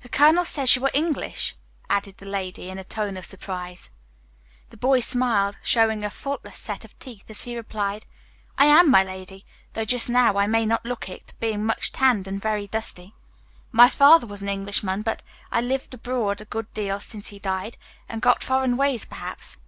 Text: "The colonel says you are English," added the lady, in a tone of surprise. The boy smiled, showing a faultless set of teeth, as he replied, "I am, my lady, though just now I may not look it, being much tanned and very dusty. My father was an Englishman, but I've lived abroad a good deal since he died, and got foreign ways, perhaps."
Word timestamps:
"The 0.00 0.08
colonel 0.08 0.44
says 0.44 0.74
you 0.74 0.84
are 0.86 0.90
English," 0.92 1.54
added 1.88 2.18
the 2.18 2.26
lady, 2.26 2.68
in 2.68 2.78
a 2.78 2.82
tone 2.82 3.16
of 3.16 3.24
surprise. 3.24 3.90
The 4.70 4.76
boy 4.76 4.98
smiled, 4.98 5.56
showing 5.62 6.02
a 6.02 6.10
faultless 6.10 6.56
set 6.56 6.84
of 6.84 6.98
teeth, 6.98 7.26
as 7.30 7.42
he 7.42 7.54
replied, 7.56 8.04
"I 8.58 8.66
am, 8.66 8.90
my 8.90 9.04
lady, 9.04 9.46
though 9.74 9.84
just 9.84 10.10
now 10.10 10.36
I 10.36 10.48
may 10.48 10.66
not 10.66 10.84
look 10.84 11.08
it, 11.08 11.34
being 11.38 11.64
much 11.64 11.92
tanned 11.92 12.26
and 12.26 12.42
very 12.42 12.66
dusty. 12.66 13.14
My 13.70 13.88
father 13.88 14.26
was 14.26 14.42
an 14.42 14.48
Englishman, 14.48 15.02
but 15.02 15.22
I've 15.52 15.62
lived 15.66 15.94
abroad 15.94 16.40
a 16.40 16.44
good 16.44 16.74
deal 16.74 16.98
since 16.98 17.28
he 17.28 17.38
died, 17.38 17.76
and 18.08 18.20
got 18.20 18.42
foreign 18.42 18.76
ways, 18.76 19.04
perhaps." 19.04 19.60